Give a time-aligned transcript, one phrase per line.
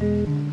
[0.00, 0.45] Thank you.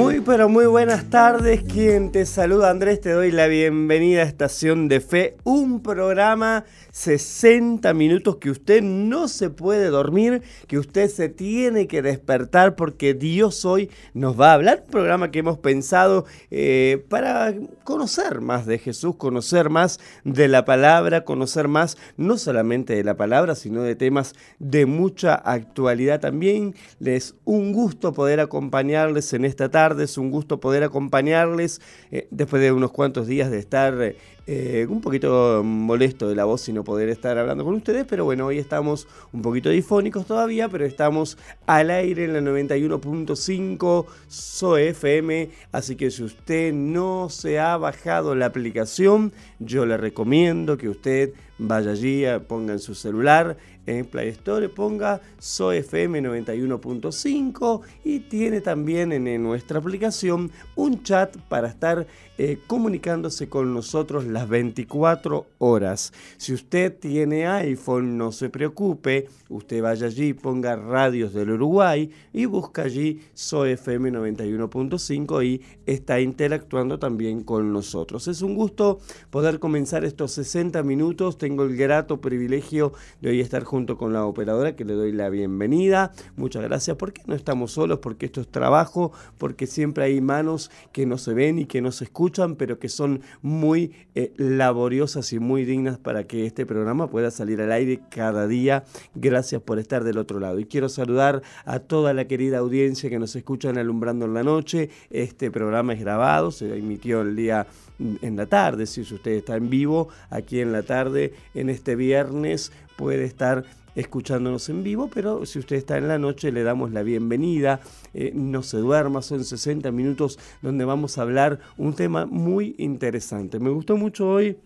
[0.00, 4.88] Muy pero muy buenas tardes, quien te saluda Andrés, te doy la bienvenida a Estación
[4.88, 11.28] de Fe, un programa 60 minutos que usted no se puede dormir, que usted se
[11.28, 14.82] tiene que despertar porque Dios hoy nos va a hablar.
[14.86, 20.64] Un programa que hemos pensado eh, para conocer más de Jesús, conocer más de la
[20.64, 26.74] palabra, conocer más no solamente de la palabra, sino de temas de mucha actualidad también.
[26.98, 31.80] Les un gusto poder acompañarles en esta tarde, es un gusto poder acompañarles
[32.10, 34.14] eh, después de unos cuantos días de estar...
[34.46, 38.24] Eh, un poquito molesto de la voz y no poder estar hablando con ustedes, pero
[38.24, 45.50] bueno, hoy estamos un poquito difónicos todavía, pero estamos al aire en la 91.5 SOFM,
[45.72, 51.32] así que si usted no se ha bajado la aplicación, yo le recomiendo que usted
[51.58, 59.12] vaya allí, ponga en su celular, en Play Store, ponga SOFM 91.5 y tiene también
[59.12, 62.06] en nuestra aplicación un chat para estar
[62.42, 66.14] eh, comunicándose con nosotros las 24 horas.
[66.38, 72.46] Si usted tiene iPhone, no se preocupe, usted vaya allí, ponga Radios del Uruguay y
[72.46, 78.26] busca allí SOFM 91.5 y está interactuando también con nosotros.
[78.26, 81.36] Es un gusto poder comenzar estos 60 minutos.
[81.36, 85.28] Tengo el grato privilegio de hoy estar junto con la operadora que le doy la
[85.28, 86.12] bienvenida.
[86.36, 91.04] Muchas gracias porque no estamos solos, porque esto es trabajo, porque siempre hay manos que
[91.04, 95.38] no se ven y que no se escuchan pero que son muy eh, laboriosas y
[95.38, 98.84] muy dignas para que este programa pueda salir al aire cada día.
[99.14, 100.58] Gracias por estar del otro lado.
[100.58, 104.42] Y quiero saludar a toda la querida audiencia que nos escucha en Alumbrando en la
[104.42, 104.90] Noche.
[105.10, 107.66] Este programa es grabado, se emitió el día
[107.98, 111.96] mm, en la tarde, si usted está en vivo, aquí en la tarde, en este
[111.96, 116.92] viernes, puede estar escuchándonos en vivo, pero si usted está en la noche le damos
[116.92, 117.80] la bienvenida.
[118.14, 123.58] Eh, no se duerma, son 60 minutos donde vamos a hablar un tema muy interesante.
[123.58, 124.56] Me gustó mucho hoy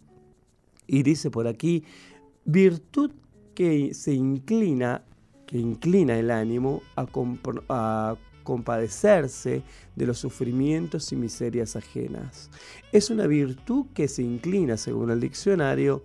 [0.86, 1.84] y dice por aquí,
[2.44, 3.12] virtud
[3.54, 5.04] que se inclina,
[5.46, 9.62] que inclina el ánimo a, compadecerse
[9.94, 12.50] de los sufrimientos y miserias ajenas.
[12.90, 16.02] Es una virtud que se inclina, según el diccionario,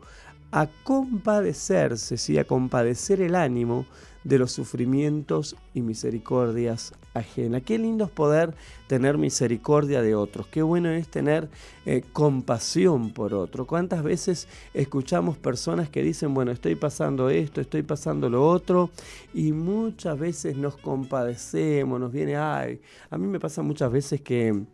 [0.52, 2.38] a compadecerse, ¿sí?
[2.38, 3.86] a compadecer el ánimo
[4.24, 7.64] de los sufrimientos y misericordias ajenas.
[7.64, 8.56] Qué lindo es poder
[8.88, 11.50] tener misericordia de otros, qué bueno es tener
[11.86, 13.66] eh, compasión por otro.
[13.66, 18.90] ¿Cuántas veces escuchamos personas que dicen, bueno, estoy pasando esto, estoy pasando lo otro,
[19.34, 24.66] y muchas veces nos compadecemos, nos viene, ay, a mí me pasa muchas veces que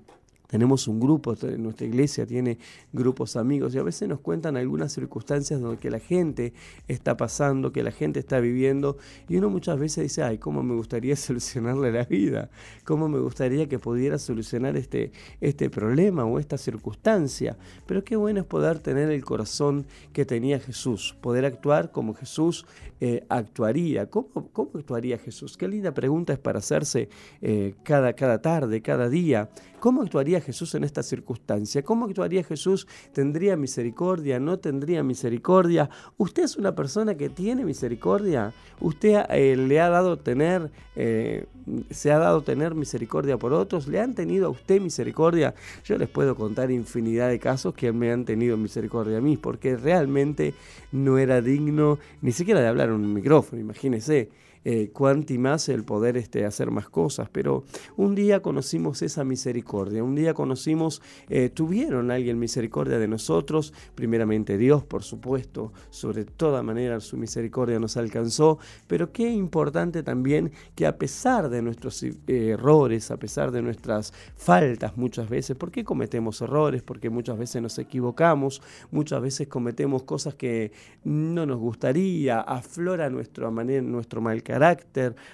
[0.53, 2.59] tenemos un grupo, nuestra iglesia tiene
[2.91, 6.53] grupos amigos y a veces nos cuentan algunas circunstancias donde que la gente
[6.88, 8.97] está pasando, que la gente está viviendo
[9.27, 12.51] y uno muchas veces dice, ay, cómo me gustaría solucionarle la vida,
[12.85, 15.11] cómo me gustaría que pudiera solucionar este,
[15.41, 17.57] este problema o esta circunstancia.
[17.88, 22.67] Pero qué bueno es poder tener el corazón que tenía Jesús, poder actuar como Jesús
[23.01, 24.05] eh, actuaría.
[24.05, 25.57] ¿Cómo, ¿Cómo, actuaría Jesús?
[25.57, 27.09] Qué linda pregunta es para hacerse
[27.41, 29.50] eh, cada, cada tarde, cada día.
[29.83, 31.83] ¿Cómo actuaría Jesús en esta circunstancia?
[31.83, 32.88] ¿Cómo actuaría Jesús?
[33.12, 34.39] ¿Tendría misericordia?
[34.39, 35.89] ¿No tendría misericordia?
[36.15, 38.53] ¿Usted es una persona que tiene misericordia?
[38.80, 41.47] ¿Usted eh, le ha dado tener, eh,
[41.89, 43.89] se ha dado tener misericordia por otros?
[43.89, 45.53] ¿Le han tenido a usted misericordia?
[45.83, 49.75] Yo les puedo contar infinidad de casos que me han tenido misericordia a mí, porque
[49.75, 50.53] realmente
[50.94, 54.29] no era digno ni siquiera de hablar en un micrófono, imagínese
[54.65, 54.92] eh,
[55.38, 57.30] más el poder este, hacer más cosas.
[57.31, 57.63] Pero
[57.98, 64.57] un día conocimos esa misericordia, un día conocimos, eh, tuvieron alguien misericordia de nosotros, primeramente
[64.57, 70.86] Dios, por supuesto, sobre toda manera su misericordia nos alcanzó, pero qué importante también que
[70.86, 76.42] a pesar de nuestros eh, errores, a pesar de nuestras faltas muchas veces, porque cometemos
[76.42, 78.62] errores, porque muchas veces nos equivocamos,
[78.92, 80.71] muchas veces cometemos cosas que
[81.04, 84.44] no nos gustaría, aflora nuestro, nuestro mal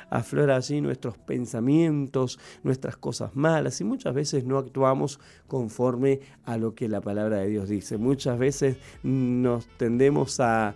[0.10, 6.76] aflora allí nuestros pensamientos, nuestras cosas malas y muchas veces no actuamos conforme a lo
[6.76, 7.98] que la palabra de Dios dice.
[7.98, 10.76] Muchas veces nos tendemos a,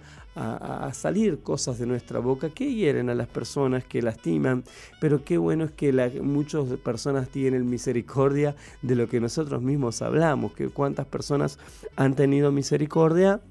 [0.94, 4.63] salir cosas de nuestra boca que hieren a las personas, que lastiman,
[5.00, 5.94] pero qué bueno es que
[6.24, 11.60] muchas personas tienen misericordia de lo que nosotros mismos hablamos, que cuántas personas
[11.95, 13.42] han tenido misericordia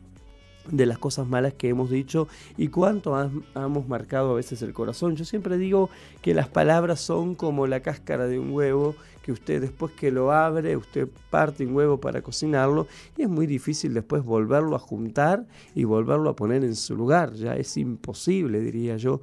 [0.70, 3.18] de las cosas malas que hemos dicho y cuánto
[3.54, 5.16] hemos marcado a veces el corazón.
[5.16, 9.60] Yo siempre digo que las palabras son como la cáscara de un huevo, que usted
[9.60, 12.86] después que lo abre, usted parte un huevo para cocinarlo
[13.16, 17.32] y es muy difícil después volverlo a juntar y volverlo a poner en su lugar.
[17.34, 19.20] Ya es imposible, diría yo,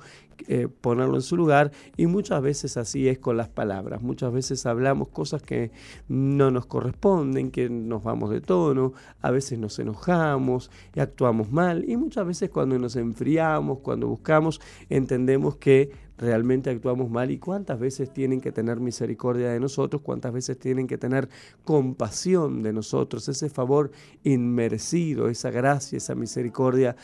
[0.47, 4.01] eh, ponerlo en su lugar y muchas veces así es con las palabras.
[4.01, 5.71] Muchas veces hablamos cosas que
[6.07, 11.85] no nos corresponden, que nos vamos de tono, a veces nos enojamos y actuamos mal
[11.87, 17.79] y muchas veces cuando nos enfriamos, cuando buscamos, entendemos que realmente actuamos mal y cuántas
[17.79, 21.29] veces tienen que tener misericordia de nosotros, cuántas veces tienen que tener
[21.63, 23.91] compasión de nosotros, ese favor
[24.23, 26.95] inmerecido, esa gracia, esa misericordia,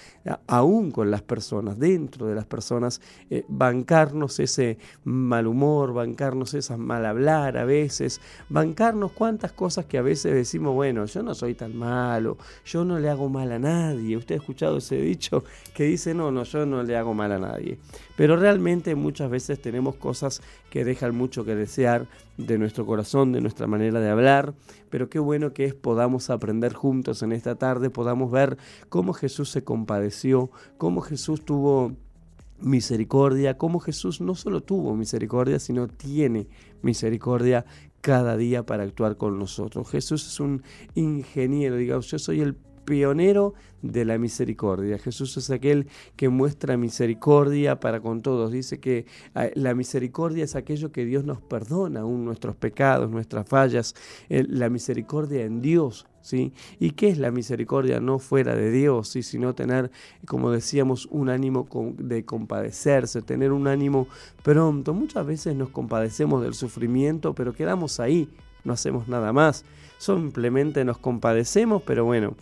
[0.47, 6.77] aún con las personas, dentro de las personas, eh, bancarnos ese mal humor, bancarnos esa
[6.77, 8.19] mal hablar a veces,
[8.49, 12.99] bancarnos cuántas cosas que a veces decimos, bueno, yo no soy tan malo, yo no
[12.99, 14.17] le hago mal a nadie.
[14.17, 17.39] Usted ha escuchado ese dicho que dice, no, no, yo no le hago mal a
[17.39, 17.77] nadie.
[18.15, 22.07] Pero realmente muchas veces tenemos cosas que dejan mucho que desear
[22.37, 24.53] de nuestro corazón, de nuestra manera de hablar,
[24.89, 28.57] pero qué bueno que es podamos aprender juntos en esta tarde, podamos ver
[28.89, 31.93] cómo Jesús se compadeció, cómo Jesús tuvo
[32.59, 36.47] misericordia, cómo Jesús no solo tuvo misericordia, sino tiene
[36.81, 37.65] misericordia
[38.01, 39.89] cada día para actuar con nosotros.
[39.89, 42.55] Jesús es un ingeniero, digamos, yo soy el
[42.85, 44.97] pionero de la misericordia.
[44.97, 48.51] Jesús es aquel que muestra misericordia para con todos.
[48.51, 53.47] Dice que ah, la misericordia es aquello que Dios nos perdona, aún nuestros pecados, nuestras
[53.47, 53.95] fallas.
[54.29, 56.53] La misericordia en Dios ¿Sí?
[56.79, 57.99] ¿Y qué es la misericordia?
[57.99, 59.21] No fuera de Dios, ¿sí?
[59.21, 59.91] sino tener,
[60.25, 61.67] como decíamos, un ánimo
[61.99, 64.07] de compadecerse, tener un ánimo
[64.41, 64.95] pronto.
[64.95, 68.27] Muchas veces nos compadecemos del sufrimiento, pero quedamos ahí,
[68.63, 69.65] no hacemos nada más.
[69.99, 72.35] Simplemente nos compadecemos, pero bueno,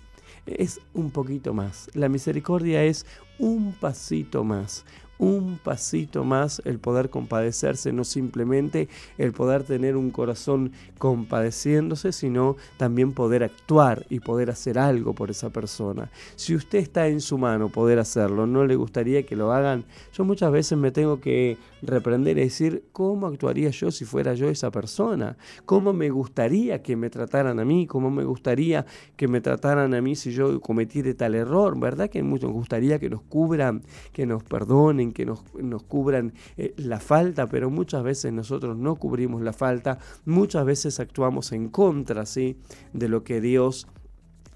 [0.46, 1.90] es un poquito más.
[1.94, 3.06] La misericordia es
[3.40, 4.86] un pasito más,
[5.18, 12.58] un pasito más el poder compadecerse, no simplemente el poder tener un corazón compadeciéndose, sino
[12.78, 16.12] también poder actuar y poder hacer algo por esa persona.
[16.36, 20.26] Si usted está en su mano poder hacerlo, no le gustaría que lo hagan, yo
[20.26, 24.72] muchas veces me tengo que reprender y decir, ¿cómo actuaría yo si fuera yo esa
[24.72, 25.38] persona?
[25.66, 27.88] ¿Cómo me gustaría que me trataran a mí?
[27.88, 28.86] ¿Cómo me gustaría
[29.16, 31.80] que me trataran a mí si yo cometí tal error?
[31.80, 36.34] ¿Verdad que mucho nos gustaría que nos cubran, que nos perdonen, que nos, nos cubran
[36.58, 41.70] eh, la falta, pero muchas veces nosotros no cubrimos la falta, muchas veces actuamos en
[41.70, 42.58] contra ¿sí?
[42.94, 43.88] de lo que Dios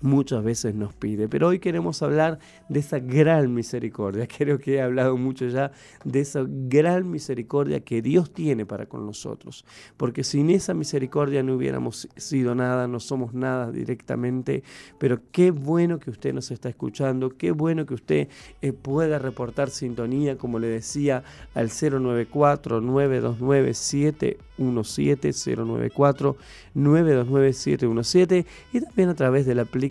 [0.01, 1.27] muchas veces nos pide.
[1.27, 2.39] Pero hoy queremos hablar
[2.69, 4.27] de esa gran misericordia.
[4.37, 5.71] Creo que he hablado mucho ya
[6.03, 9.65] de esa gran misericordia que Dios tiene para con nosotros.
[9.97, 14.63] Porque sin esa misericordia no hubiéramos sido nada, no somos nada directamente.
[14.99, 18.27] Pero qué bueno que usted nos está escuchando, qué bueno que usted
[18.61, 21.23] eh, pueda reportar sintonía, como le decía,
[21.53, 26.37] al 094 929 717 094
[26.73, 29.86] 929 717 y también a través de la aplicación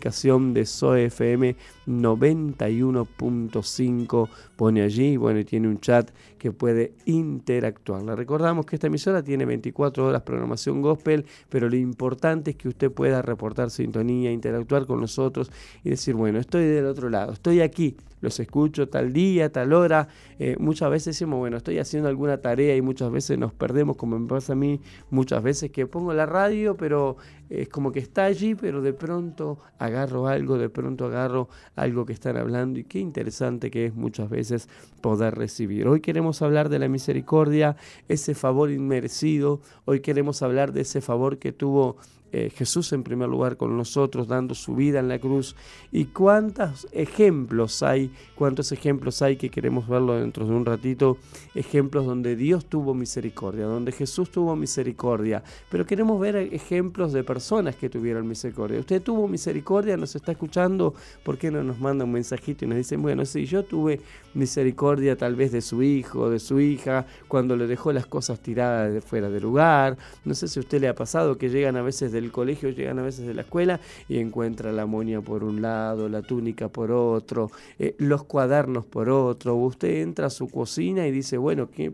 [0.54, 4.28] de SOFM 91.5.
[4.56, 8.02] Pone allí, bueno, y tiene un chat que puede interactuar.
[8.02, 12.68] Le recordamos que esta emisora tiene 24 horas programación gospel, pero lo importante es que
[12.68, 15.50] usted pueda reportar sintonía, interactuar con nosotros
[15.84, 20.08] y decir, bueno, estoy del otro lado, estoy aquí, los escucho tal día, tal hora.
[20.38, 24.18] Eh, muchas veces decimos, bueno, estoy haciendo alguna tarea y muchas veces nos perdemos, como
[24.18, 27.16] me pasa a mí, muchas veces que pongo la radio, pero
[27.48, 32.12] es como que está allí, pero de pronto agarro algo, de pronto agarro algo que
[32.12, 34.68] están hablando y qué interesante que es muchas veces
[35.00, 35.86] poder recibir.
[35.86, 37.76] Hoy queremos hablar de la misericordia,
[38.08, 41.96] ese favor inmerecido, hoy queremos hablar de ese favor que tuvo
[42.32, 45.54] eh, Jesús en primer lugar con nosotros, dando su vida en la cruz.
[45.92, 51.18] Y cuántos ejemplos hay, cuántos ejemplos hay que queremos verlo dentro de un ratito,
[51.54, 55.42] ejemplos donde Dios tuvo misericordia, donde Jesús tuvo misericordia.
[55.70, 58.80] Pero queremos ver ejemplos de personas que tuvieron misericordia.
[58.80, 62.78] Usted tuvo misericordia, nos está escuchando, ¿por qué no nos manda un mensajito y nos
[62.78, 64.00] dice, bueno, sí, yo tuve
[64.34, 68.92] misericordia tal vez de su hijo, de su hija, cuando le dejó las cosas tiradas
[68.92, 69.96] de fuera de lugar.
[70.24, 72.98] No sé si a usted le ha pasado que llegan a veces del colegio, llegan
[72.98, 76.90] a veces de la escuela y encuentra la moña por un lado, la túnica por
[76.90, 79.54] otro, eh, los cuadernos por otro.
[79.54, 81.92] Usted entra a su cocina y dice, bueno, ¿qué,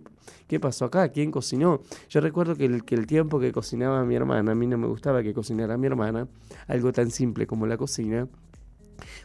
[0.48, 1.08] ¿qué pasó acá?
[1.10, 1.80] ¿Quién cocinó?
[2.08, 4.86] Yo recuerdo que el, que el tiempo que cocinaba mi hermana, a mí no me
[4.86, 6.28] gustaba que cocinara mi hermana,
[6.66, 8.28] algo tan simple como la cocina,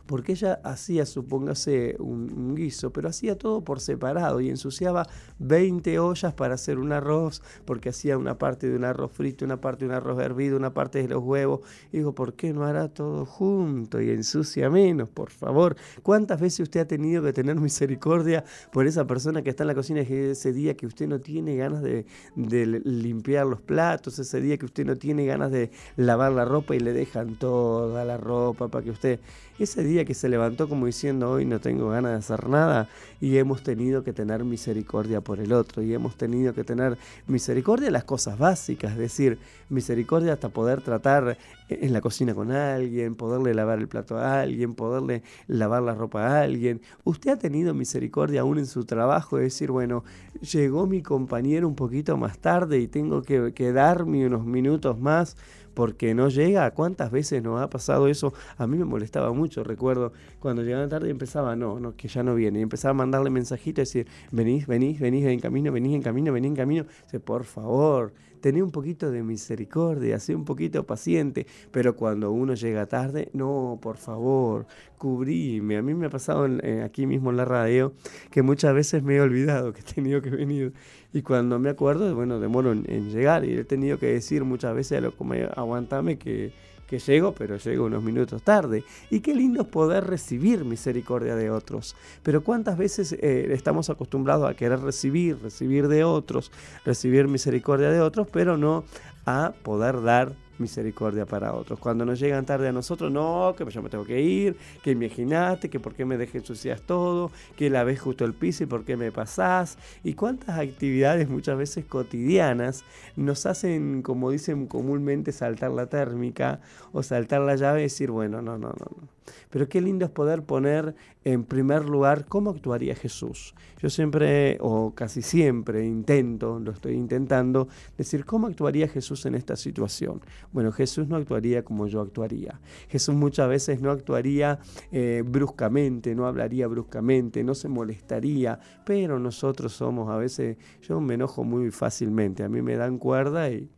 [0.08, 5.08] porque ella hacía, supóngase, un, guiso, pero hacía todo por separado y ensuciaba
[5.40, 9.62] 20 ollas para hacer un arroz, porque hacía una parte de un arroz frito, una
[9.62, 11.60] parte de un arroz hervido, una parte de los huevos.
[11.92, 15.76] Y digo, ¿por qué no hará todo junto y ensucia menos, por favor?
[16.02, 19.76] ¿Cuántas veces usted ha tenido que tener misericordia por esa persona que está en la
[19.76, 24.58] cocina ese día que usted no tiene ganas de, de limpiar los platos, ese día
[24.58, 28.70] que usted no tiene ganas de lavar la ropa y le dejan toda la ropa
[28.70, 29.20] para que usted
[29.60, 32.90] ese día que se levantó como diciendo hoy no tengo ganas de hacer nada
[33.20, 37.86] y hemos tenido que tener misericordia por el otro y hemos tenido que tener misericordia
[37.86, 39.40] de las cosas básicas, es decir,
[39.70, 41.38] misericordia hasta poder tratar
[41.70, 46.28] en la cocina con alguien, poderle lavar el plato a alguien, poderle lavar la ropa
[46.28, 46.82] a alguien.
[47.04, 50.04] Usted ha tenido misericordia aún en su trabajo de decir, bueno,
[50.42, 55.36] llegó mi compañero un poquito más tarde y tengo que quedarme unos minutos más
[55.78, 56.72] porque no llega.
[56.72, 58.34] ¿Cuántas veces nos ha pasado eso?
[58.58, 62.24] A mí me molestaba mucho, recuerdo, cuando llegaba tarde y empezaba, no, no, que ya
[62.24, 62.58] no viene.
[62.58, 66.50] Y empezaba a mandarle mensajitos decir, venís, venís, venís en camino, venís en camino, venís
[66.50, 66.86] en camino.
[67.04, 71.48] Dice, por favor, tené un poquito de misericordia, sé un poquito paciente.
[71.72, 74.66] Pero cuando uno llega tarde, no, por favor,
[74.98, 75.78] cubrime.
[75.78, 77.94] A mí me ha pasado eh, aquí mismo en la radio
[78.32, 80.74] que muchas veces me he olvidado que he tenido que venir
[81.14, 84.98] y cuando me acuerdo, bueno, demoro en, llegar y he tenido que decir muchas veces
[84.98, 86.52] a lo como aguantame que,
[86.88, 88.84] que llego, pero llego unos minutos tarde.
[89.12, 91.96] Y qué lindo es poder recibir misericordia de otros.
[92.24, 96.52] Pero cuántas veces eh, estamos acostumbrados a querer recibir, recibir de otros,
[96.86, 98.86] recibir misericordia de otros, pero no
[99.26, 101.80] a poder dar misericordia para otros.
[101.80, 105.70] Cuando nos llegan tarde a nosotros, no, que yo me tengo que ir, que imaginaste,
[105.70, 108.86] que por qué me dejé ensucias todo, que la ves justo el piso y por
[108.86, 109.78] qué me pasás.
[110.04, 112.84] Y cuántas actividades muchas veces cotidianas
[113.16, 116.60] nos hacen, como dicen comúnmente, saltar la térmica
[116.92, 119.17] o saltar la llave y decir, bueno, no, no, no, no.
[119.50, 123.54] Pero qué lindo es poder poner en primer lugar cómo actuaría Jesús.
[123.80, 127.68] Yo siempre, o casi siempre, intento, lo estoy intentando,
[127.98, 130.22] decir cómo actuaría Jesús en esta situación.
[130.52, 132.60] Bueno, Jesús no actuaría como yo actuaría.
[132.90, 134.60] Jesús muchas veces no actuaría
[134.92, 141.16] eh, bruscamente, no hablaría bruscamente, no se molestaría, pero nosotros somos a veces, yo me
[141.16, 143.70] enojo muy fácilmente, a mí me dan cuerda y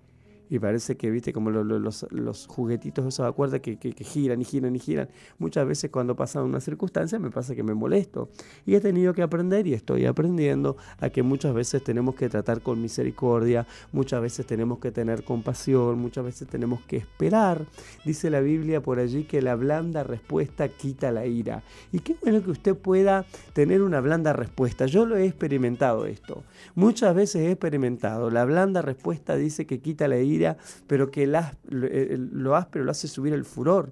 [0.49, 4.75] y parece que, viste, como los, juguetitos esos de cuerda que, que, giran y giran
[4.75, 5.09] y giran.
[5.37, 8.29] Muchas veces cuando pasan una circunstancia me pasa que me molesto.
[8.65, 12.61] Y he tenido que aprender y estoy aprendiendo a que muchas veces tenemos que tratar
[12.61, 17.65] con misericordia, muchas veces tenemos que tener compasión, muchas veces tenemos que esperar.
[18.03, 21.63] Dice la Biblia por allí que la blanda respuesta quita la ira.
[21.91, 24.87] Y qué bueno que usted pueda tener una blanda respuesta.
[24.87, 26.43] Yo lo he experimentado esto.
[26.75, 28.31] Muchas veces he experimentado.
[28.31, 30.38] La blanda respuesta dice que quita la ira,
[30.87, 33.91] pero que lo áspero lo hace subir el furor.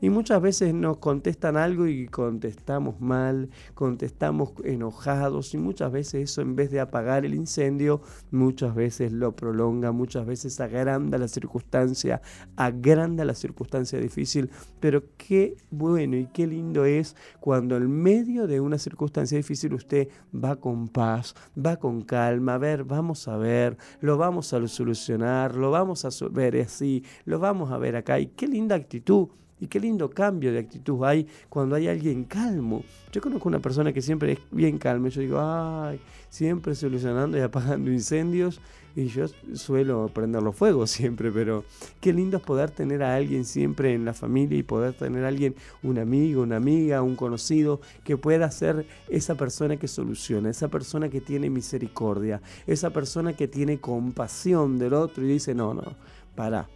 [0.00, 6.42] Y muchas veces nos contestan algo y contestamos mal, contestamos enojados y muchas veces eso
[6.42, 8.00] en vez de apagar el incendio,
[8.30, 12.20] muchas veces lo prolonga, muchas veces agranda la circunstancia,
[12.56, 14.50] agranda la circunstancia difícil.
[14.80, 20.08] Pero qué bueno y qué lindo es cuando en medio de una circunstancia difícil usted
[20.34, 25.56] va con paz, va con calma, a ver, vamos a ver, lo vamos a solucionar,
[25.56, 28.18] lo vamos a ver así, lo vamos a ver acá.
[28.18, 29.28] Y qué linda actitud.
[29.60, 32.84] Y qué lindo cambio de actitud hay cuando hay alguien calmo.
[33.10, 35.08] Yo conozco una persona que siempre es bien calma.
[35.08, 38.60] Yo digo, ay, siempre solucionando y apagando incendios.
[38.96, 41.64] Y yo suelo prender los fuegos siempre, pero
[42.00, 45.28] qué lindo es poder tener a alguien siempre en la familia y poder tener a
[45.28, 50.68] alguien, un amigo, una amiga, un conocido, que pueda ser esa persona que soluciona, esa
[50.68, 55.94] persona que tiene misericordia, esa persona que tiene compasión del otro y dice, no, no,
[56.34, 56.68] para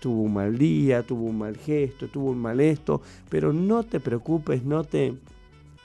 [0.00, 4.00] tuvo un mal día, tuvo un mal gesto, tuvo un mal esto, pero no te
[4.00, 5.14] preocupes, no te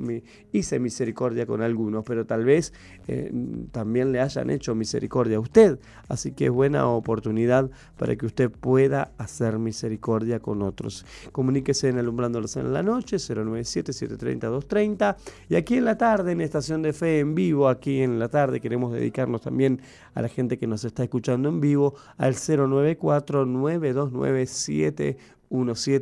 [0.52, 2.74] hice misericordia con algunos, pero tal vez
[3.08, 3.32] eh,
[3.72, 5.67] también le hayan hecho misericordia a usted
[6.08, 11.06] Así que es buena oportunidad para que usted pueda hacer misericordia con otros.
[11.32, 15.16] Comuníquese en Alumbrándolos en la noche, 097-730-230.
[15.50, 18.62] Y aquí en la tarde, en Estación de Fe en vivo, aquí en la tarde
[18.62, 19.82] queremos dedicarnos también
[20.14, 25.18] a la gente que nos está escuchando en vivo, al 094 929 17,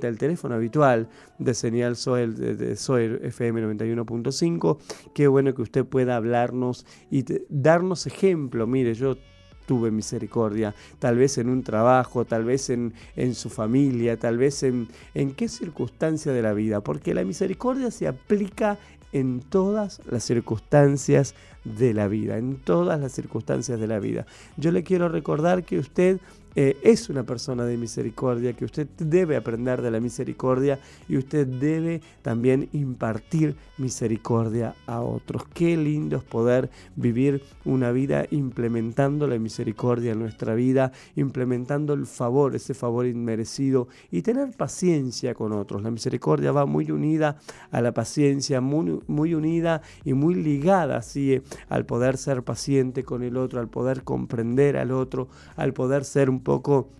[0.07, 4.77] el teléfono habitual de señal Soel, de, FM 91.5.
[5.13, 8.67] Qué bueno que usted pueda hablarnos y darnos ejemplo.
[8.67, 9.17] Mire, yo
[9.65, 14.63] tuve misericordia, tal vez en un trabajo, tal vez en, en su familia, tal vez
[14.63, 18.77] en, en qué circunstancia de la vida, porque la misericordia se aplica
[19.11, 24.25] en todas las circunstancias de la vida, en todas las circunstancias de la vida.
[24.57, 26.19] Yo le quiero recordar que usted
[26.55, 31.45] eh, es una persona de misericordia, que usted debe aprender de la misericordia y usted
[31.45, 35.43] debe también impartir misericordia a otros.
[35.53, 42.05] Qué lindo es poder vivir una vida implementando la misericordia en nuestra vida, implementando el
[42.05, 45.83] favor, ese favor inmerecido y tener paciencia con otros.
[45.83, 47.37] La misericordia va muy unida
[47.71, 53.03] a la paciencia, muy, muy unida y muy ligada así eh, al poder ser paciente
[53.03, 56.91] con el otro, al poder comprender al otro, al poder ser un poco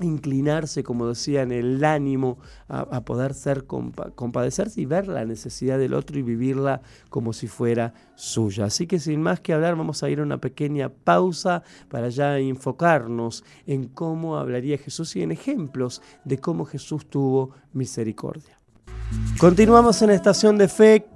[0.00, 5.94] inclinarse, como decía, en el ánimo a, poder ser compadecerse y ver la necesidad del
[5.94, 8.66] otro y vivirla como si fuera suya.
[8.66, 12.38] Así que sin más que hablar, vamos a ir a una pequeña pausa para ya
[12.38, 18.58] enfocarnos en cómo hablaría Jesús y en ejemplos de cómo Jesús tuvo misericordia.
[19.38, 21.06] Continuamos en Estación de Fe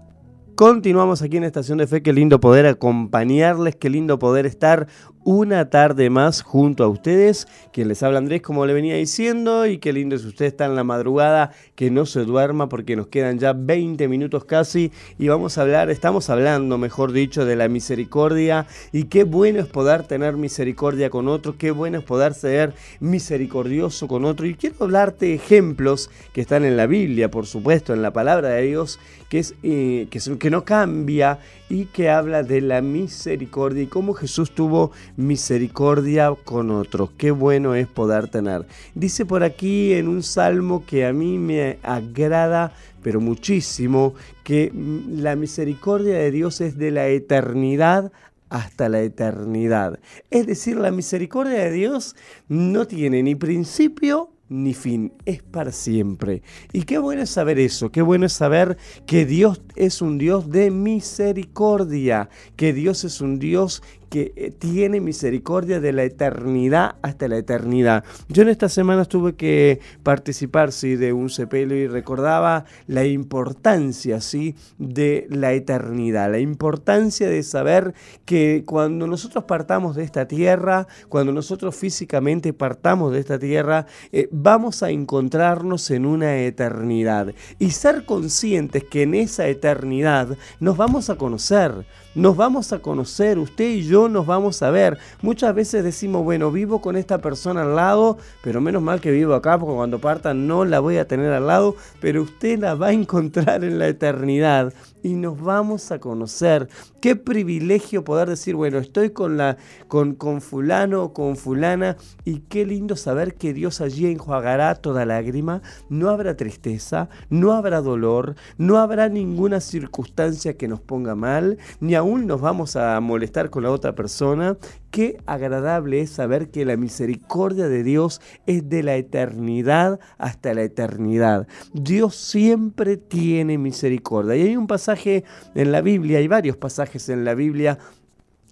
[0.54, 4.86] Continuamos aquí en Estación de Fe, qué lindo poder acompañarles, qué lindo poder estar
[5.24, 7.48] una tarde más junto a ustedes.
[7.72, 10.76] Quien les habla Andrés, como le venía diciendo, y qué lindo es usted está en
[10.76, 15.58] la madrugada, que no se duerma porque nos quedan ya 20 minutos casi y vamos
[15.58, 20.36] a hablar, estamos hablando, mejor dicho, de la misericordia y qué bueno es poder tener
[20.36, 24.46] misericordia con otro, qué bueno es poder ser misericordioso con otro.
[24.46, 28.62] Y quiero hablarte ejemplos que están en la Biblia, por supuesto, en la palabra de
[28.62, 33.86] Dios, que, es, eh, que, que no cambia y que habla de la misericordia y
[33.86, 37.10] cómo Jesús tuvo misericordia con otros.
[37.16, 38.66] Qué bueno es poder tener.
[38.94, 42.72] Dice por aquí en un salmo que a mí me agrada,
[43.02, 48.12] pero muchísimo, que mm, la misericordia de Dios es de la eternidad
[48.48, 49.98] hasta la eternidad.
[50.30, 52.14] Es decir, la misericordia de Dios
[52.48, 56.42] no tiene ni principio ni fin, es para siempre.
[56.72, 60.50] Y qué bueno es saber eso, qué bueno es saber que Dios es un Dios
[60.50, 67.28] de misericordia, que Dios es un Dios que eh, tiene misericordia de la eternidad hasta
[67.28, 68.04] la eternidad.
[68.28, 74.20] Yo en esta semana tuve que participar sí, de un sepelio y recordaba la importancia
[74.20, 74.54] ¿sí?
[74.76, 77.94] de la eternidad, la importancia de saber
[78.26, 84.28] que cuando nosotros partamos de esta tierra, cuando nosotros físicamente partamos de esta tierra, eh,
[84.30, 91.08] vamos a encontrarnos en una eternidad y ser conscientes que en esa eternidad nos vamos
[91.08, 94.98] a conocer nos vamos a conocer, usted y yo nos vamos a ver.
[95.22, 99.34] Muchas veces decimos, bueno, vivo con esta persona al lado, pero menos mal que vivo
[99.34, 102.88] acá, porque cuando parta no la voy a tener al lado, pero usted la va
[102.88, 104.72] a encontrar en la eternidad
[105.02, 106.68] y nos vamos a conocer.
[107.00, 109.56] Qué privilegio poder decir, bueno, estoy con, la,
[109.88, 115.04] con, con fulano o con fulana y qué lindo saber que Dios allí enjuagará toda
[115.04, 121.58] lágrima, no habrá tristeza, no habrá dolor, no habrá ninguna circunstancia que nos ponga mal,
[121.80, 124.56] ni aún nos vamos a molestar con la otra persona
[124.92, 130.64] Qué agradable es saber que la misericordia de Dios es de la eternidad hasta la
[130.64, 131.48] eternidad.
[131.72, 134.36] Dios siempre tiene misericordia.
[134.36, 135.24] Y hay un pasaje
[135.54, 137.78] en la Biblia, hay varios pasajes en la Biblia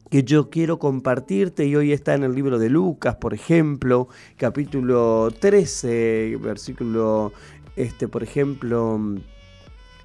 [0.08, 5.28] que yo quiero compartirte y hoy está en el libro de Lucas, por ejemplo, capítulo
[5.38, 7.34] 13, versículo,
[7.76, 8.98] este, por ejemplo,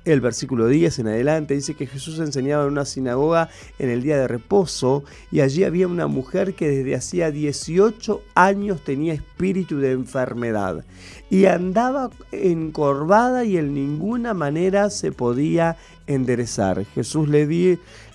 [0.05, 4.17] el versículo 10 en adelante dice que Jesús enseñaba en una sinagoga en el día
[4.17, 9.91] de reposo y allí había una mujer que desde hacía 18 años tenía espíritu de
[9.91, 10.85] enfermedad
[11.29, 15.75] y andaba encorvada y en ninguna manera se podía
[16.07, 16.85] enderezar.
[16.85, 17.45] Jesús le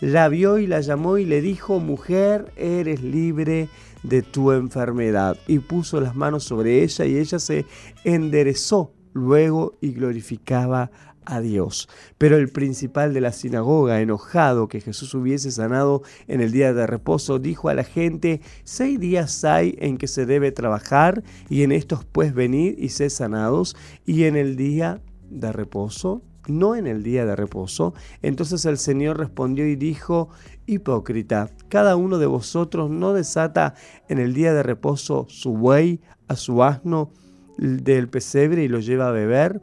[0.00, 3.68] la vio y la llamó y le dijo, mujer, eres libre
[4.02, 5.36] de tu enfermedad.
[5.46, 7.66] Y puso las manos sobre ella y ella se
[8.04, 11.09] enderezó luego y glorificaba a
[11.40, 11.88] Dios.
[12.18, 16.86] Pero el principal de la sinagoga, enojado que Jesús hubiese sanado en el día de
[16.86, 21.70] reposo, dijo a la gente, seis días hay en que se debe trabajar y en
[21.70, 27.02] estos pues venid y ser sanados y en el día de reposo, no en el
[27.02, 27.94] día de reposo.
[28.22, 30.30] Entonces el Señor respondió y dijo,
[30.66, 33.74] hipócrita, cada uno de vosotros no desata
[34.08, 37.12] en el día de reposo su buey, a su asno
[37.58, 39.60] del pesebre y lo lleva a beber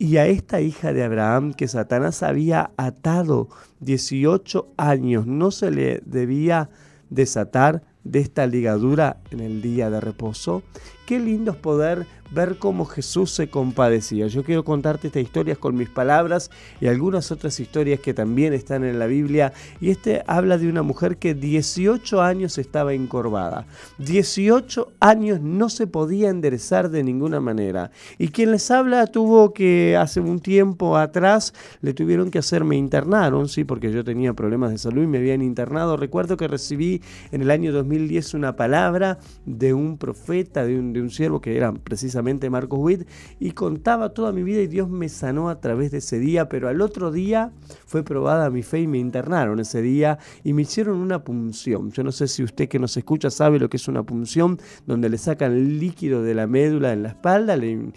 [0.00, 6.00] y a esta hija de Abraham que Satanás había atado 18 años, no se le
[6.06, 6.70] debía
[7.10, 10.62] desatar de esta ligadura en el día de reposo.
[11.06, 14.26] Qué lindo es poder ver cómo Jesús se compadecía.
[14.28, 18.84] Yo quiero contarte estas historias con mis palabras y algunas otras historias que también están
[18.84, 19.52] en la Biblia.
[19.80, 23.66] Y este habla de una mujer que 18 años estaba encorvada.
[23.98, 27.90] 18 años no se podía enderezar de ninguna manera.
[28.18, 32.76] Y quien les habla tuvo que hace un tiempo atrás le tuvieron que hacer, me
[32.76, 35.96] internaron, sí, porque yo tenía problemas de salud y me habían internado.
[35.96, 41.02] Recuerdo que recibí en el año 2010 una palabra de un profeta, de un, de
[41.02, 43.06] un siervo que era precisamente Marcos Witt,
[43.38, 46.68] y contaba toda mi vida y Dios me sanó a través de ese día, pero
[46.68, 47.52] al otro día
[47.86, 51.90] fue probada mi fe y me internaron ese día y me hicieron una punción.
[51.92, 55.08] Yo no sé si usted que nos escucha sabe lo que es una punción, donde
[55.08, 57.90] le sacan líquido de la médula en la espalda, le,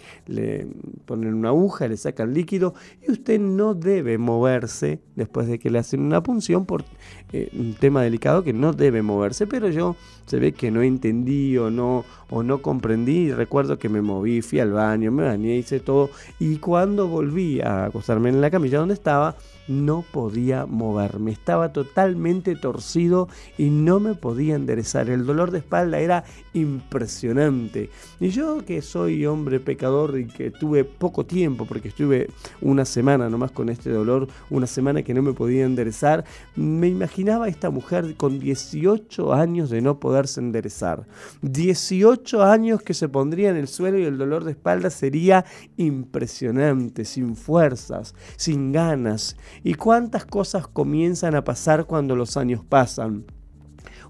[1.04, 2.74] ponen una aguja, le sacan líquido
[3.06, 6.84] y usted no debe moverse después de que le hacen una punción por
[7.32, 11.56] eh, un tema delicado que no debe moverse, pero yo se ve que no entendí
[11.58, 15.56] o no, o no comprendí y recuerdo que me moví, fui al baño, me bañé,
[15.56, 16.10] hice todo.
[16.38, 19.36] Y cuando volví a acostarme en la camilla donde estaba,
[19.68, 25.10] no podía moverme, estaba totalmente torcido y no me podía enderezar.
[25.10, 27.90] El dolor de espalda era impresionante.
[28.20, 32.28] Y yo que soy hombre pecador y que tuve poco tiempo, porque estuve
[32.60, 36.24] una semana nomás con este dolor, una semana que no me podía enderezar,
[36.56, 41.06] me imaginaba a esta mujer con 18 años de no poderse enderezar.
[41.42, 45.44] 18 años que se pondría en el suelo y el dolor de espalda sería
[45.76, 49.36] impresionante, sin fuerzas, sin ganas.
[49.62, 53.24] ¿Y cuántas cosas comienzan a pasar cuando los años pasan?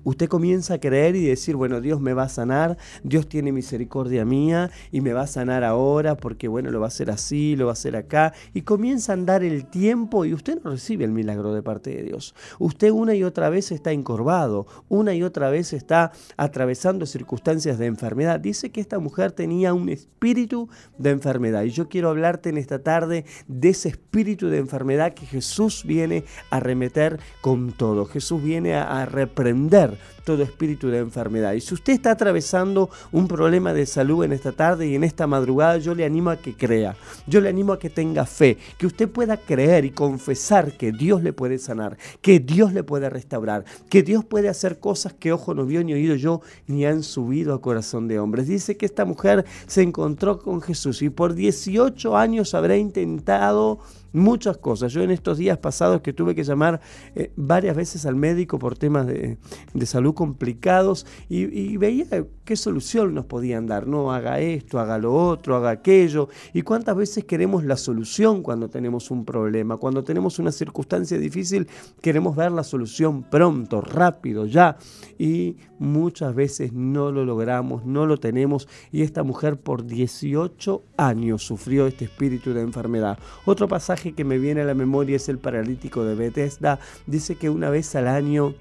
[0.04, 4.24] Usted comienza a creer y decir, bueno, Dios me va a sanar, Dios tiene misericordia
[4.24, 7.66] mía y me va a sanar ahora porque, bueno, lo va a hacer así, lo
[7.66, 8.32] va a hacer acá.
[8.52, 12.02] Y comienza a andar el tiempo y usted no recibe el milagro de parte de
[12.02, 12.34] Dios.
[12.58, 17.86] Usted una y otra vez está encorvado, una y otra vez está atravesando circunstancias de
[17.86, 18.40] enfermedad.
[18.40, 22.82] Dice que esta mujer tenía un espíritu de enfermedad y yo quiero hablarte en esta
[22.82, 28.04] tarde de ese espíritu de enfermedad que Jesús viene a remeter con todo.
[28.06, 29.93] Jesús viene a, a reprender
[30.24, 31.52] todo espíritu de enfermedad.
[31.52, 35.26] Y si usted está atravesando un problema de salud en esta tarde y en esta
[35.26, 38.86] madrugada, yo le animo a que crea, yo le animo a que tenga fe, que
[38.86, 43.64] usted pueda creer y confesar que Dios le puede sanar, que Dios le puede restaurar,
[43.88, 47.54] que Dios puede hacer cosas que ojo no vio ni oído yo, ni han subido
[47.54, 48.48] a corazón de hombres.
[48.48, 53.80] Dice que esta mujer se encontró con Jesús y por 18 años habrá intentado
[54.14, 54.92] muchas cosas.
[54.92, 56.80] Yo en estos días pasados que tuve que llamar
[57.14, 59.36] eh, varias veces al médico por temas de,
[59.84, 62.06] salud complicados y, veía
[62.44, 63.86] qué solución nos podían dar.
[63.86, 66.28] No, haga esto, haga lo otro, haga aquello.
[66.52, 71.68] Y cuántas veces queremos la solución cuando tenemos un problema, cuando tenemos una circunstancia difícil,
[72.00, 74.76] queremos ver la solución pronto, rápido, ya.
[75.18, 78.68] Y muchas veces no lo logramos, no lo tenemos.
[78.90, 83.18] Y esta mujer por 18 años sufrió este espíritu de enfermedad.
[83.44, 86.80] Otro pasaje que me viene a la memoria es el paralítico de Bethesda.
[87.06, 88.54] Dice que una vez al año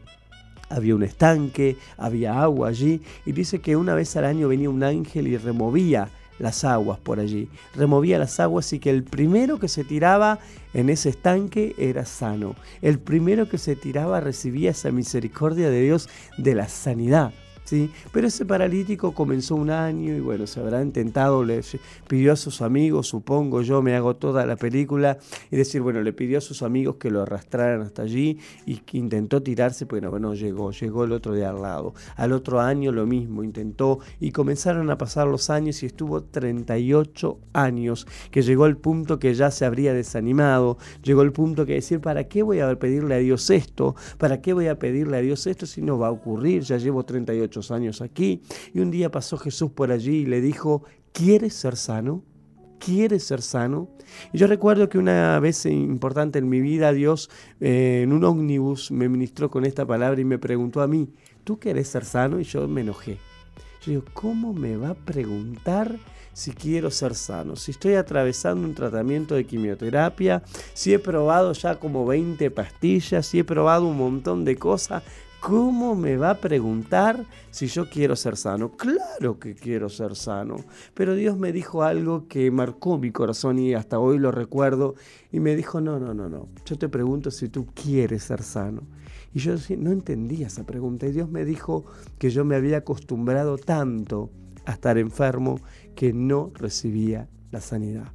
[0.69, 4.83] había un estanque, había agua allí, y dice que una vez al año venía un
[4.83, 7.49] ángel y removía las aguas por allí.
[7.75, 10.39] Removía las aguas y que el primero que se tiraba
[10.73, 12.55] en ese estanque era sano.
[12.81, 17.33] El primero que se tiraba recibía esa misericordia de Dios de la sanidad.
[17.63, 17.91] ¿Sí?
[18.11, 21.61] Pero ese paralítico comenzó un año y bueno, se habrá intentado, le
[22.07, 25.17] pidió a sus amigos, supongo yo, me hago toda la película,
[25.51, 28.97] y decir, bueno, le pidió a sus amigos que lo arrastraran hasta allí y que
[28.97, 31.93] intentó tirarse, pero bueno, llegó, llegó el otro de al lado.
[32.15, 37.39] Al otro año lo mismo, intentó y comenzaron a pasar los años y estuvo 38
[37.53, 41.99] años, que llegó el punto que ya se habría desanimado, llegó el punto que decir,
[41.99, 43.95] ¿para qué voy a pedirle a Dios esto?
[44.17, 46.63] ¿Para qué voy a pedirle a Dios esto si no va a ocurrir?
[46.63, 48.41] Ya llevo 38 años aquí,
[48.73, 52.23] y un día pasó Jesús por allí y le dijo, ¿quieres ser sano?
[52.79, 53.89] ¿Quieres ser sano?
[54.33, 57.29] Y yo recuerdo que una vez importante en mi vida Dios
[57.61, 61.09] eh, en un ómnibus me ministró con esta palabra y me preguntó a mí,
[61.43, 62.39] ¿tú quieres ser sano?
[62.39, 63.19] Y yo me enojé.
[63.85, 65.97] Yo digo, ¿cómo me va a preguntar
[66.33, 67.57] si quiero ser sano?
[67.57, 70.41] Si estoy atravesando un tratamiento de quimioterapia,
[70.73, 75.03] si he probado ya como 20 pastillas, si he probado un montón de cosas,
[75.43, 78.71] ¿Cómo me va a preguntar si yo quiero ser sano?
[78.77, 80.55] Claro que quiero ser sano.
[80.93, 84.95] Pero Dios me dijo algo que marcó mi corazón y hasta hoy lo recuerdo.
[85.33, 86.47] Y me dijo, no, no, no, no.
[86.65, 88.83] Yo te pregunto si tú quieres ser sano.
[89.33, 91.07] Y yo no entendía esa pregunta.
[91.07, 91.83] Y Dios me dijo
[92.17, 94.29] que yo me había acostumbrado tanto
[94.63, 95.59] a estar enfermo
[95.93, 98.13] que no recibía la sanidad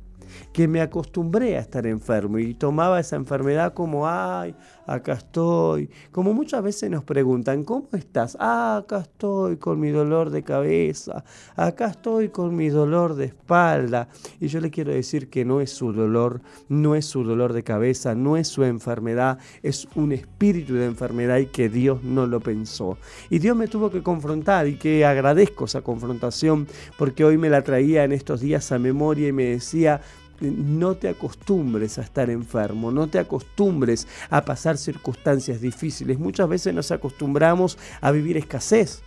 [0.52, 4.54] que me acostumbré a estar enfermo y tomaba esa enfermedad como, ay,
[4.86, 5.90] acá estoy.
[6.10, 8.36] Como muchas veces nos preguntan, ¿cómo estás?
[8.40, 11.24] Ah, acá estoy con mi dolor de cabeza,
[11.56, 14.08] acá estoy con mi dolor de espalda.
[14.40, 17.62] Y yo le quiero decir que no es su dolor, no es su dolor de
[17.62, 22.40] cabeza, no es su enfermedad, es un espíritu de enfermedad y que Dios no lo
[22.40, 22.98] pensó.
[23.30, 27.62] Y Dios me tuvo que confrontar y que agradezco esa confrontación porque hoy me la
[27.62, 30.00] traía en estos días a memoria y me decía,
[30.40, 36.18] no te acostumbres a estar enfermo, no te acostumbres a pasar circunstancias difíciles.
[36.18, 39.02] Muchas veces nos acostumbramos a vivir escasez.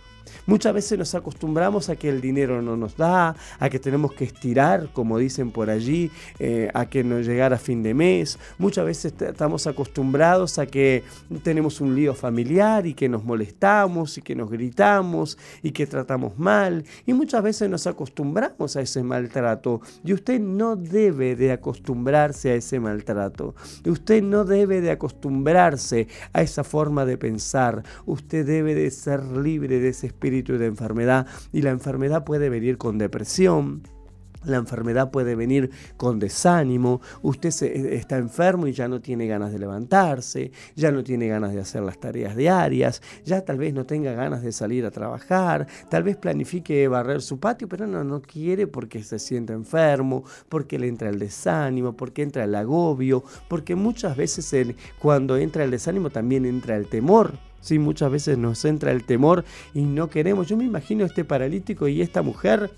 [0.46, 4.24] Muchas veces nos acostumbramos a que el dinero no nos da, a que tenemos que
[4.24, 8.38] estirar, como dicen por allí, eh, a que no llegara a fin de mes.
[8.58, 11.04] Muchas veces estamos acostumbrados a que
[11.42, 16.38] tenemos un lío familiar y que nos molestamos y que nos gritamos y que tratamos
[16.38, 16.84] mal.
[17.06, 19.80] Y muchas veces nos acostumbramos a ese maltrato.
[20.04, 23.54] Y usted no debe de acostumbrarse a ese maltrato.
[23.86, 27.82] Usted no debe de acostumbrarse a esa forma de pensar.
[28.06, 32.78] Usted debe de ser libre de ese espíritu de enfermedad y la enfermedad puede venir
[32.78, 33.82] con depresión,
[34.44, 39.52] la enfermedad puede venir con desánimo, usted eh, está enfermo y ya no tiene ganas
[39.52, 43.86] de levantarse, ya no tiene ganas de hacer las tareas diarias, ya tal vez no
[43.86, 48.20] tenga ganas de salir a trabajar, tal vez planifique barrer su patio, pero no, no
[48.20, 53.74] quiere porque se siente enfermo, porque le entra el desánimo, porque entra el agobio, porque
[53.74, 54.52] muchas veces
[54.98, 57.51] cuando entra el desánimo también entra el temor.
[57.62, 60.48] Sí, muchas veces nos entra el temor y no queremos.
[60.48, 62.70] Yo me imagino este paralítico y esta mujer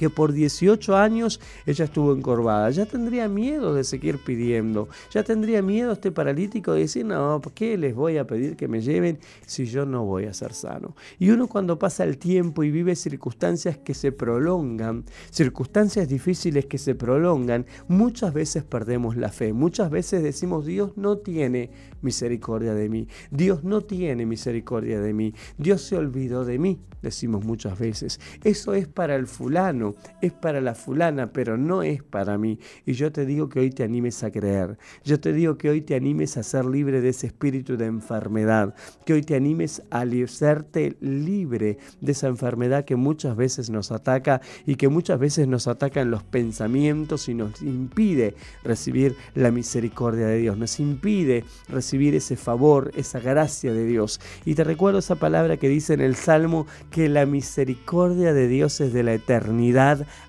[0.00, 2.70] que por 18 años ella estuvo encorvada.
[2.70, 4.88] Ya tendría miedo de seguir pidiendo.
[5.10, 8.66] Ya tendría miedo este paralítico de decir, no, ¿por qué les voy a pedir que
[8.66, 10.96] me lleven si yo no voy a ser sano?
[11.18, 16.78] Y uno cuando pasa el tiempo y vive circunstancias que se prolongan, circunstancias difíciles que
[16.78, 19.52] se prolongan, muchas veces perdemos la fe.
[19.52, 23.06] Muchas veces decimos, Dios no tiene misericordia de mí.
[23.30, 25.34] Dios no tiene misericordia de mí.
[25.58, 28.18] Dios se olvidó de mí, decimos muchas veces.
[28.42, 29.89] Eso es para el fulano
[30.20, 32.58] es para la fulana, pero no es para mí.
[32.86, 34.78] Y yo te digo que hoy te animes a creer.
[35.04, 38.74] Yo te digo que hoy te animes a ser libre de ese espíritu de enfermedad.
[39.04, 44.40] Que hoy te animes a serte libre de esa enfermedad que muchas veces nos ataca
[44.66, 50.26] y que muchas veces nos ataca en los pensamientos y nos impide recibir la misericordia
[50.26, 50.56] de Dios.
[50.56, 54.20] Nos impide recibir ese favor, esa gracia de Dios.
[54.44, 58.80] Y te recuerdo esa palabra que dice en el Salmo que la misericordia de Dios
[58.80, 59.69] es de la eternidad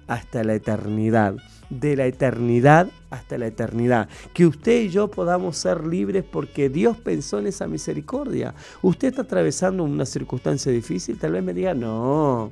[0.08, 1.36] hasta la eternidad.
[1.70, 4.10] De la eternidad hasta la eternidad.
[4.34, 8.54] Que usted y yo podamos ser libres porque Dios pensó en esa misericordia.
[8.82, 12.52] Usted está atravesando una circunstancia difícil, tal vez me diga, no,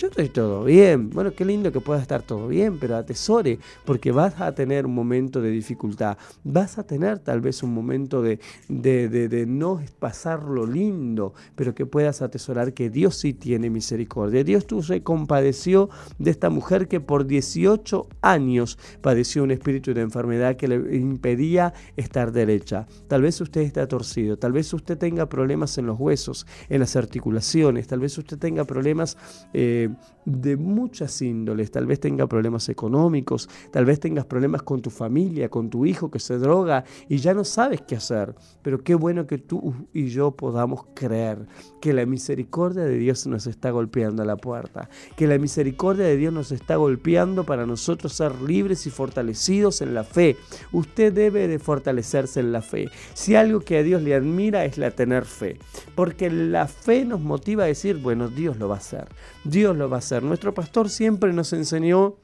[0.00, 1.10] yo estoy todo bien.
[1.10, 4.94] Bueno, qué lindo que pueda estar todo bien, pero atesore, porque vas a tener un
[4.94, 10.44] momento de dificultad, vas a tener tal vez un momento de, de, de, no pasar
[10.44, 14.42] lo lindo, pero que puedas atesorar que Dios sí tiene misericordia.
[14.42, 20.00] Dios tú se compadeció de esta mujer que por 18 años padeció un espíritu de
[20.00, 22.86] enfermedad que le impedía estar derecha.
[23.06, 26.96] Tal vez usted está torcido, tal vez usted tenga problemas en los huesos, en las
[26.96, 29.18] articulaciones, tal vez usted tenga problemas...
[29.52, 29.89] Eh,
[30.24, 31.70] de muchas índoles.
[31.70, 36.10] Tal vez tenga problemas económicos, tal vez tengas problemas con tu familia, con tu hijo
[36.10, 38.34] que se droga y ya no sabes qué hacer.
[38.62, 41.46] Pero qué bueno que tú y yo podamos creer
[41.80, 46.16] que la misericordia de Dios nos está golpeando a la puerta, que la misericordia de
[46.16, 50.36] Dios nos está golpeando para nosotros ser libres y fortalecidos en la fe.
[50.72, 52.88] Usted debe de fortalecerse en la fe.
[53.14, 55.58] Si algo que a Dios le admira es la tener fe,
[55.94, 59.08] porque la fe nos motiva a decir, bueno, Dios lo va a hacer.
[59.44, 60.22] Dios va a hacer.
[60.22, 62.16] Nuestro pastor siempre nos enseñó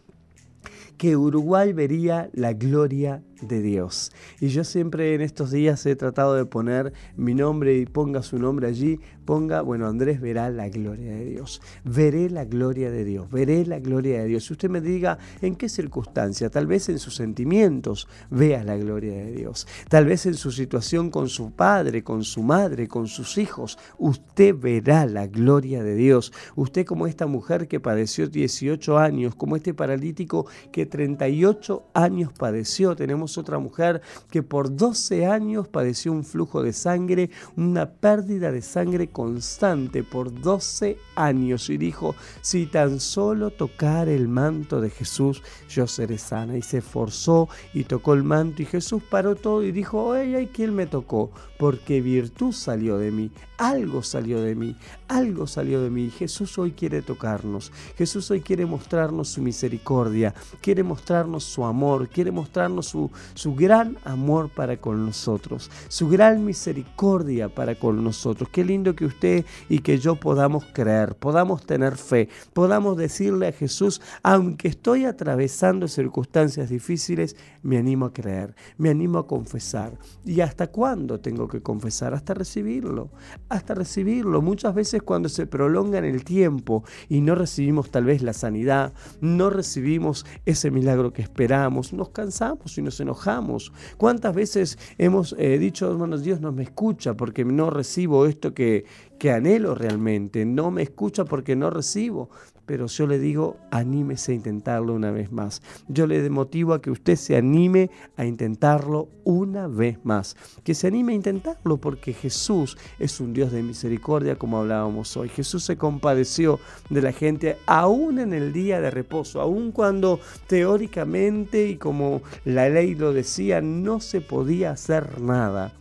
[0.97, 4.13] que Uruguay vería la gloria de Dios.
[4.41, 8.39] Y yo siempre en estos días he tratado de poner mi nombre y ponga su
[8.39, 11.61] nombre allí, ponga, bueno, Andrés verá la gloria de Dios.
[11.85, 14.45] Veré la gloria de Dios, veré la gloria de Dios.
[14.45, 19.13] Si usted me diga en qué circunstancia, tal vez en sus sentimientos, vea la gloria
[19.13, 19.67] de Dios.
[19.89, 24.55] Tal vez en su situación con su padre, con su madre, con sus hijos, usted
[24.57, 26.33] verá la gloria de Dios.
[26.55, 32.95] Usted como esta mujer que padeció 18 años, como este paralítico que 38 años padeció,
[32.97, 38.63] tenemos otra mujer que por 12 años padeció un flujo de sangre, una pérdida de
[38.63, 45.43] sangre constante por 12 años y dijo, si tan solo tocar el manto de Jesús,
[45.69, 46.57] yo seré sana.
[46.57, 50.47] Y se esforzó y tocó el manto y Jesús paró todo y dijo, ay, ay,
[50.53, 51.31] ¿quién me tocó?
[51.59, 54.77] Porque virtud salió de mí, algo salió de mí,
[55.09, 56.11] algo salió de mí.
[56.11, 62.31] Jesús hoy quiere tocarnos, Jesús hoy quiere mostrarnos su misericordia, quiere mostrarnos su amor, quiere
[62.31, 68.49] mostrarnos su, su gran amor para con nosotros, su gran misericordia para con nosotros.
[68.51, 73.53] Qué lindo que usted y que yo podamos creer, podamos tener fe, podamos decirle a
[73.53, 79.99] Jesús, aunque estoy atravesando circunstancias difíciles, me animo a creer, me animo a confesar.
[80.25, 82.15] ¿Y hasta cuándo tengo que confesar?
[82.15, 83.11] Hasta recibirlo,
[83.49, 84.43] hasta recibirlo.
[84.43, 88.93] Muchas veces cuando se prolonga en el tiempo y no recibimos tal vez la sanidad,
[89.21, 93.73] no recibimos ese milagro que esperamos, nos cansamos y nos enojamos.
[93.97, 98.85] ¿Cuántas veces hemos eh, dicho, hermanos, Dios no me escucha porque no recibo esto que,
[99.19, 100.45] que anhelo realmente?
[100.45, 102.31] No me escucha porque no recibo
[102.67, 105.63] pero yo le digo, anímese a intentarlo una vez más.
[105.89, 110.37] Yo le motivo a que usted se anime a intentarlo una vez más.
[110.65, 115.29] Que se anime a intentarlo porque Jesús es un Dios de misericordia como hablábamos hoy.
[115.29, 116.59] Jesús se compadeció
[116.91, 122.69] de la gente aún en el día de reposo, aún cuando teóricamente y como la
[122.69, 125.73] ley lo decía, no se podía hacer nada.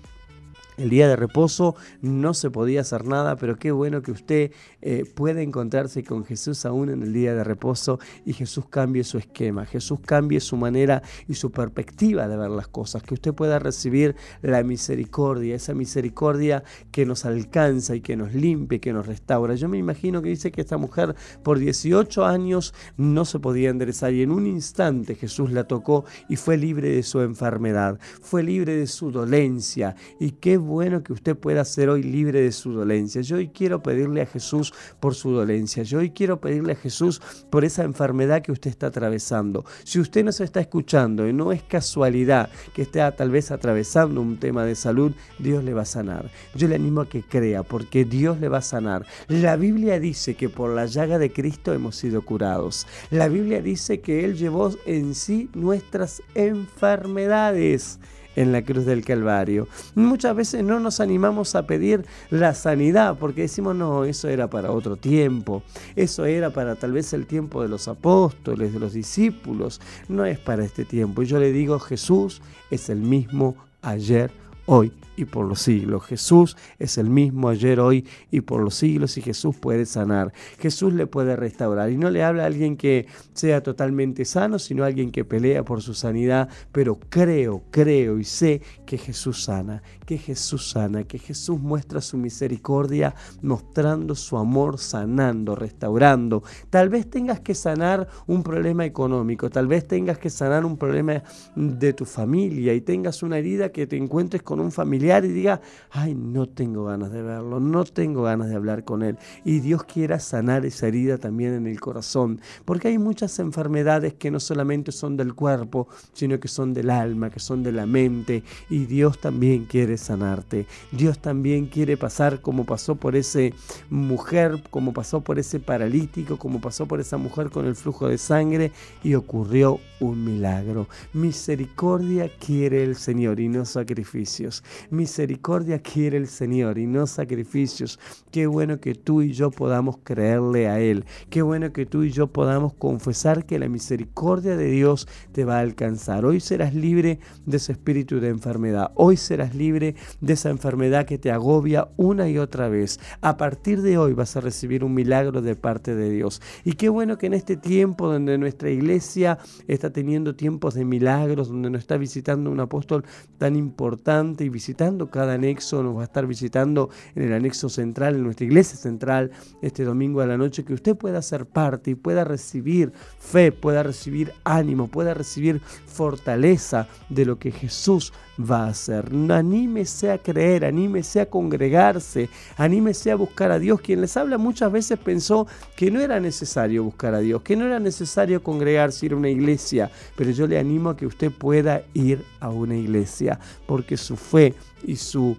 [0.77, 5.05] El día de reposo no se podía hacer nada, pero qué bueno que usted eh,
[5.05, 9.65] puede encontrarse con Jesús aún en el día de reposo y Jesús cambie su esquema,
[9.65, 14.15] Jesús cambie su manera y su perspectiva de ver las cosas, que usted pueda recibir
[14.41, 19.55] la misericordia, esa misericordia que nos alcanza y que nos limpia, que nos restaura.
[19.55, 24.13] Yo me imagino que dice que esta mujer por 18 años no se podía enderezar
[24.13, 28.75] y en un instante Jesús la tocó y fue libre de su enfermedad, fue libre
[28.75, 33.21] de su dolencia y qué bueno que usted pueda ser hoy libre de su dolencia.
[33.21, 35.83] Yo hoy quiero pedirle a Jesús por su dolencia.
[35.83, 39.63] Yo hoy quiero pedirle a Jesús por esa enfermedad que usted está atravesando.
[39.83, 44.37] Si usted nos está escuchando y no es casualidad que esté tal vez atravesando un
[44.37, 46.31] tema de salud, Dios le va a sanar.
[46.55, 49.05] Yo le animo a que crea porque Dios le va a sanar.
[49.27, 52.87] La Biblia dice que por la llaga de Cristo hemos sido curados.
[53.11, 57.99] La Biblia dice que Él llevó en sí nuestras enfermedades
[58.35, 59.67] en la cruz del Calvario.
[59.95, 64.71] Muchas veces no nos animamos a pedir la sanidad porque decimos, no, eso era para
[64.71, 65.63] otro tiempo,
[65.95, 70.39] eso era para tal vez el tiempo de los apóstoles, de los discípulos, no es
[70.39, 71.23] para este tiempo.
[71.23, 74.31] Y yo le digo, Jesús es el mismo ayer,
[74.65, 76.03] hoy y por los siglos.
[76.05, 80.33] Jesús es el mismo ayer, hoy y por los siglos y Jesús puede sanar.
[80.59, 81.91] Jesús le puede restaurar.
[81.91, 85.63] Y no le habla a alguien que sea totalmente sano, sino a alguien que pelea
[85.63, 86.49] por su sanidad.
[86.71, 92.17] Pero creo, creo y sé que Jesús sana, que Jesús sana, que Jesús muestra su
[92.17, 96.43] misericordia mostrando su amor, sanando, restaurando.
[96.69, 101.23] Tal vez tengas que sanar un problema económico, tal vez tengas que sanar un problema
[101.55, 105.61] de tu familia y tengas una herida que te encuentres con un familiar y diga,
[105.91, 109.17] ay, no tengo ganas de verlo, no tengo ganas de hablar con él.
[109.43, 114.31] Y Dios quiera sanar esa herida también en el corazón, porque hay muchas enfermedades que
[114.31, 118.43] no solamente son del cuerpo, sino que son del alma, que son de la mente,
[118.69, 120.65] y Dios también quiere sanarte.
[120.91, 123.53] Dios también quiere pasar como pasó por ese
[123.89, 128.17] mujer, como pasó por ese paralítico, como pasó por esa mujer con el flujo de
[128.17, 128.71] sangre,
[129.03, 130.87] y ocurrió un milagro.
[131.13, 134.63] Misericordia quiere el Señor y no sacrificios.
[134.95, 137.99] Misericordia quiere el Señor y no sacrificios.
[138.31, 141.05] Qué bueno que tú y yo podamos creerle a Él.
[141.29, 145.57] Qué bueno que tú y yo podamos confesar que la misericordia de Dios te va
[145.57, 146.25] a alcanzar.
[146.25, 148.91] Hoy serás libre de ese espíritu de enfermedad.
[148.95, 152.99] Hoy serás libre de esa enfermedad que te agobia una y otra vez.
[153.21, 156.41] A partir de hoy vas a recibir un milagro de parte de Dios.
[156.63, 159.37] Y qué bueno que en este tiempo donde nuestra iglesia
[159.67, 163.03] está teniendo tiempos de milagros, donde nos está visitando un apóstol
[163.37, 168.15] tan importante y visitando cada anexo, nos va a estar visitando en el anexo central,
[168.15, 169.31] en nuestra iglesia central,
[169.61, 173.83] este domingo a la noche, que usted pueda ser parte y pueda recibir fe, pueda
[173.83, 179.05] recibir ánimo, pueda recibir fortaleza de lo que Jesús va a hacer.
[179.29, 183.81] Anímese a creer, anímese a congregarse, anímese a buscar a Dios.
[183.81, 187.65] Quien les habla muchas veces pensó que no era necesario buscar a Dios, que no
[187.65, 191.83] era necesario congregarse, ir a una iglesia, pero yo le animo a que usted pueda
[191.93, 195.37] ir a una iglesia, porque su fe y su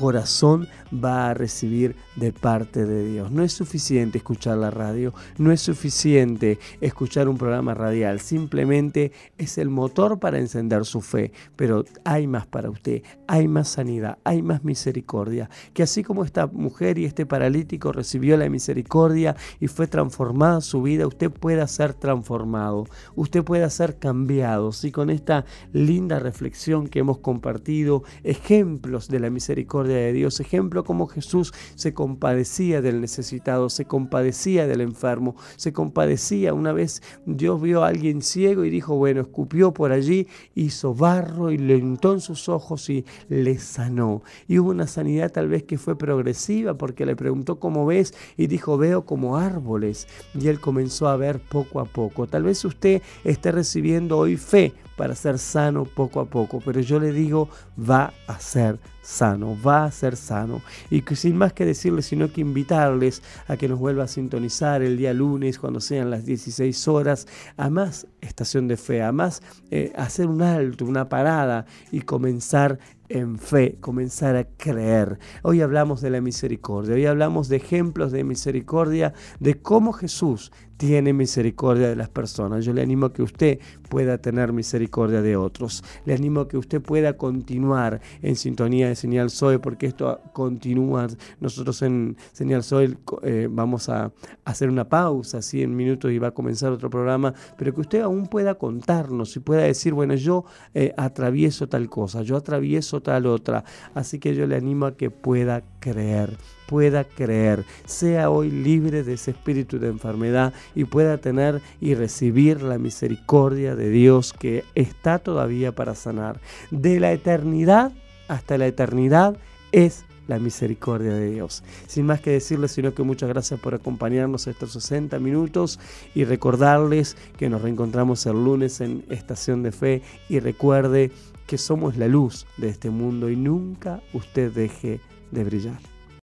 [0.00, 3.30] corazón va a recibir de parte de Dios.
[3.30, 9.58] No es suficiente escuchar la radio, no es suficiente escuchar un programa radial, simplemente es
[9.58, 14.42] el motor para encender su fe, pero hay más para usted, hay más sanidad, hay
[14.42, 19.86] más misericordia, que así como esta mujer y este paralítico recibió la misericordia y fue
[19.86, 26.18] transformada su vida, usted pueda ser transformado, usted pueda ser cambiado, y con esta linda
[26.18, 32.80] reflexión que hemos compartido, ejemplos de la misericordia de Dios, ejemplo como Jesús se compadecía
[32.80, 36.54] del necesitado, se compadecía del enfermo, se compadecía.
[36.54, 41.50] Una vez Dios vio a alguien ciego y dijo, bueno, escupió por allí, hizo barro
[41.50, 44.22] y le untó en sus ojos y le sanó.
[44.48, 48.46] Y hubo una sanidad tal vez que fue progresiva porque le preguntó cómo ves y
[48.46, 50.06] dijo, veo como árboles.
[50.34, 52.26] Y él comenzó a ver poco a poco.
[52.26, 57.00] Tal vez usted esté recibiendo hoy fe para ser sano poco a poco, pero yo
[57.00, 58.78] le digo, va a ser
[59.10, 60.62] sano, va a ser sano.
[60.88, 64.82] Y que sin más que decirles, sino que invitarles a que nos vuelva a sintonizar
[64.82, 69.42] el día lunes cuando sean las 16 horas, a más estación de fe, a más
[69.70, 75.18] eh, hacer un alto, una parada y comenzar en fe, comenzar a creer.
[75.42, 81.12] Hoy hablamos de la misericordia, hoy hablamos de ejemplos de misericordia, de cómo Jesús tiene
[81.12, 82.64] misericordia de las personas.
[82.64, 83.58] Yo le animo a que usted
[83.90, 85.84] pueda tener misericordia de otros.
[86.06, 91.06] Le animo a que usted pueda continuar en sintonía de Señal Soy, porque esto continúa.
[91.38, 94.10] Nosotros en Señal Soy eh, vamos a
[94.46, 98.26] hacer una pausa, en minutos, y va a comenzar otro programa, pero que usted aún
[98.26, 103.64] pueda contarnos y pueda decir, bueno, yo eh, atravieso tal cosa, yo atravieso tal otra.
[103.94, 106.38] Así que yo le animo a que pueda creer,
[106.70, 112.62] pueda creer, sea hoy libre de ese espíritu de enfermedad y pueda tener y recibir
[112.62, 116.40] la misericordia de Dios que está todavía para sanar.
[116.70, 117.90] De la eternidad
[118.28, 119.36] hasta la eternidad
[119.72, 121.64] es la misericordia de Dios.
[121.88, 125.80] Sin más que decirles, sino que muchas gracias por acompañarnos estos 60 minutos
[126.14, 131.10] y recordarles que nos reencontramos el lunes en Estación de Fe y recuerde
[131.48, 135.00] que somos la luz de este mundo y nunca usted deje
[135.32, 135.99] de brillar.